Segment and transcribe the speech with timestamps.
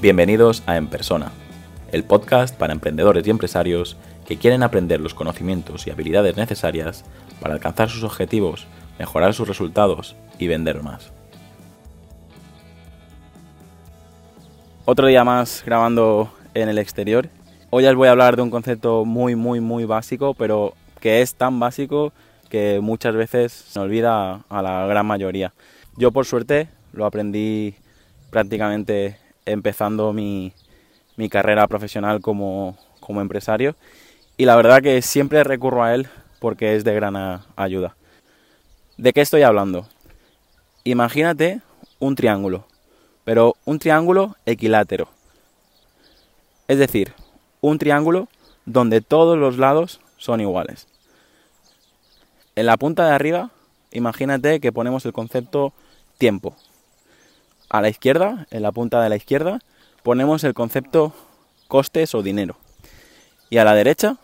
[0.00, 1.30] Bienvenidos a En Persona,
[1.92, 7.04] el podcast para emprendedores y empresarios que quieren aprender los conocimientos y habilidades necesarias
[7.38, 8.66] para alcanzar sus objetivos,
[8.98, 11.12] mejorar sus resultados y vender más.
[14.86, 17.28] Otro día más grabando en el exterior.
[17.68, 21.34] Hoy os voy a hablar de un concepto muy, muy, muy básico, pero que es
[21.34, 22.14] tan básico
[22.48, 25.52] que muchas veces se olvida a la gran mayoría.
[25.98, 27.74] Yo por suerte lo aprendí
[28.30, 30.52] prácticamente empezando mi,
[31.30, 33.76] carrera profesional como, como empresario
[34.36, 37.94] y la verdad que siempre recurro a él porque es de gran ayuda.
[38.96, 39.86] ¿De qué estoy hablando?
[40.84, 41.60] Imagínate
[41.98, 42.66] un triángulo,
[43.24, 45.08] pero un triángulo equilátero.
[46.68, 47.12] Es decir,
[47.60, 48.28] un triángulo
[48.64, 50.88] donde todos los lados son iguales.
[52.56, 53.50] En la punta de arriba,
[53.90, 55.72] imagínate que ponemos el concepto
[56.18, 56.56] tiempo.
[57.70, 59.60] A la izquierda, en la punta de la izquierda,
[60.02, 61.14] ponemos el concepto
[61.68, 62.56] costes o dinero.
[63.48, 64.16] Y a la derecha,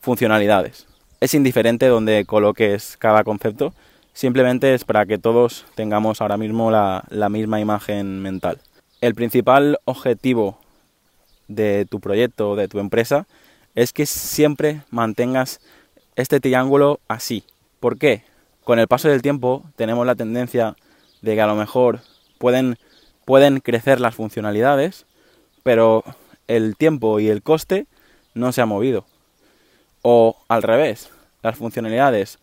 [0.00, 0.88] funcionalidades.
[1.20, 3.72] Es indiferente donde coloques cada concepto,
[4.12, 8.58] simplemente es para que todos tengamos ahora mismo la, la misma imagen mental.
[9.00, 10.58] El principal objetivo
[11.46, 13.28] de tu proyecto o de tu empresa
[13.76, 15.60] es que siempre mantengas
[16.16, 17.44] este triángulo así.
[17.78, 18.24] ¿Por qué?
[18.64, 20.74] Con el paso del tiempo tenemos la tendencia
[21.22, 22.00] de que a lo mejor
[22.44, 22.76] pueden,
[23.24, 25.06] pueden crecer las funcionalidades,
[25.62, 26.04] pero
[26.46, 27.86] el tiempo y el coste
[28.34, 29.06] no se ha movido.
[30.02, 31.08] O al revés,
[31.42, 32.38] las funcionalidades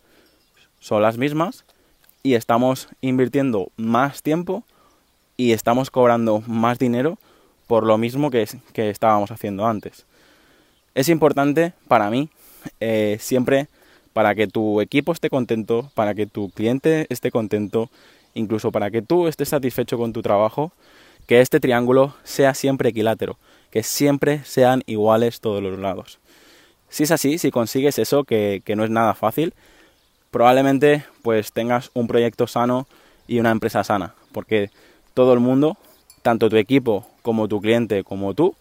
[0.80, 1.64] son las mismas
[2.24, 4.64] y estamos invirtiendo más tiempo
[5.36, 7.16] y estamos cobrando más dinero
[7.68, 10.04] por lo mismo que, estábamos haciendo antes.
[10.96, 12.28] Es importante para mí
[12.80, 13.68] eh, siempre
[14.12, 17.88] para que tu equipo esté contento, para que tu cliente esté contento,
[18.34, 20.72] incluso para que tú estés satisfecho con tu trabajo,
[21.26, 23.38] que este triángulo sea siempre equilátero,
[23.70, 26.18] que siempre sean iguales todos los lados.
[26.88, 29.54] Si es así, si consigues eso, que, no es nada fácil,
[30.30, 32.86] probablemente pues tengas un proyecto sano
[33.26, 34.70] y una empresa sana, porque
[35.14, 35.78] todo el mundo,
[36.22, 38.54] tanto tu equipo como tu cliente como tú,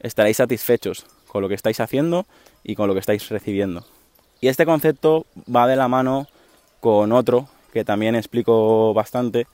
[0.00, 2.26] estaréis satisfechos con lo que estáis haciendo
[2.62, 3.84] y con lo que estáis recibiendo.
[4.40, 6.28] Y este concepto va de la mano
[6.80, 9.46] con otro que también explico bastante,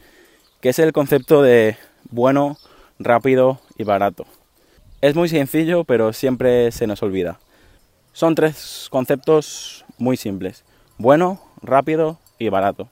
[0.61, 1.77] que es el concepto de
[2.11, 2.57] bueno,
[2.99, 4.27] rápido y barato.
[5.01, 7.39] Es muy sencillo, pero siempre se nos olvida.
[8.13, 10.65] Son tres conceptos muy simples.
[10.99, 12.89] Bueno, rápido y barato.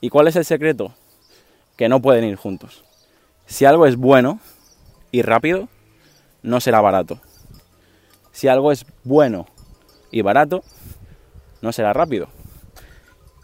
[0.00, 0.92] ¿Y cuál es el secreto?
[1.76, 2.84] Que no pueden ir juntos.
[3.46, 4.40] Si algo es bueno
[5.10, 5.68] y rápido,
[6.42, 7.20] no será barato.
[8.30, 9.46] Si algo es bueno
[10.10, 10.62] y barato,
[11.62, 12.28] no será rápido.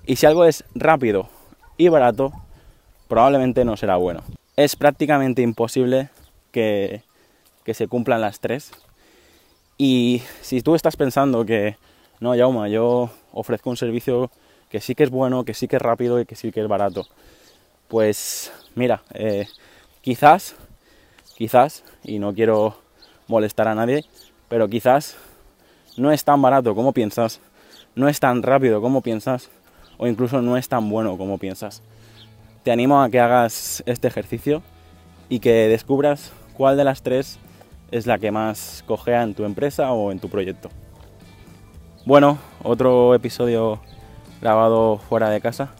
[0.06, 1.28] Y si algo es rápido
[1.78, 2.32] y barato,
[3.09, 4.22] probablemente no será bueno.
[4.56, 6.10] Es prácticamente imposible
[6.53, 7.03] que,
[7.72, 8.70] se cumplan las tres.
[9.78, 11.76] Y si tú estás pensando que,
[12.20, 14.31] no, Yauma, yo ofrezco un servicio
[14.69, 16.69] que sí que es bueno, que sí que es rápido y que sí que es
[16.69, 17.06] barato,
[17.88, 19.47] pues mira, eh,
[20.03, 20.54] quizás,
[21.37, 22.76] quizás, y no quiero
[23.26, 24.04] molestar a nadie,
[24.48, 25.16] pero quizás
[25.97, 27.41] no es tan barato como piensas,
[27.94, 29.50] no es tan rápido como piensas,
[30.04, 31.82] o incluso no es tan bueno como piensas.
[32.62, 34.62] Te animo a que hagas este ejercicio
[35.31, 37.38] y que descubras cuál de las tres
[37.91, 40.69] es la que más cojea en tu empresa o en tu proyecto.
[42.04, 43.81] Bueno, otro episodio
[44.43, 45.70] grabado fuera de casa.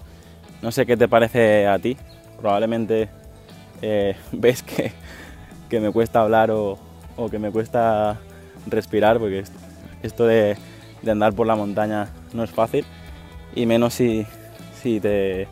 [0.63, 1.99] No sé qué te parece a ti.
[2.41, 3.11] Probablemente
[3.83, 4.91] eh, ves que,
[5.81, 6.79] me cuesta hablar o,
[7.31, 8.19] que me cuesta
[8.67, 9.45] respirar, porque
[10.03, 10.57] esto de
[11.07, 12.87] andar por la montaña no es fácil
[13.55, 14.27] y menos si,
[14.83, 15.49] te,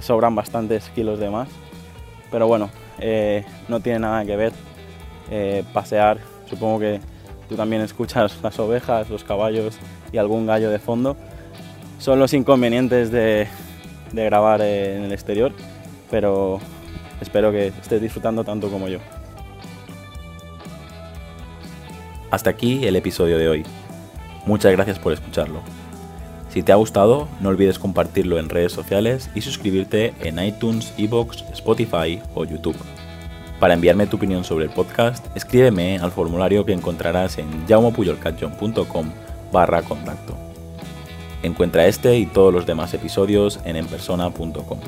[0.00, 1.48] sobran bastantes kilos de más.
[2.30, 4.52] Pero bueno, eh, no tiene nada que ver
[5.30, 6.18] eh, pasear.
[6.48, 7.00] Supongo que
[7.48, 9.78] tú también escuchas las ovejas, los caballos
[10.12, 11.16] y algún gallo de fondo.
[11.98, 13.48] Son los inconvenientes de,
[14.12, 15.52] de grabar en el exterior,
[16.10, 16.60] pero
[17.20, 18.98] espero que estés disfrutando tanto como yo.
[22.30, 23.66] Hasta aquí el episodio de hoy.
[24.46, 25.60] Muchas gracias por escucharlo.
[26.52, 31.44] Si te ha gustado, no olvides compartirlo en redes sociales y suscribirte en iTunes, Evox,
[31.52, 32.76] Spotify o YouTube.
[33.60, 39.10] Para enviarme tu opinión sobre el podcast, escríbeme al formulario que encontrarás en jaumopuyolcatjon.com
[39.52, 40.36] barra contacto.
[41.42, 44.78] Encuentra este y todos los demás episodios en enpersona.com.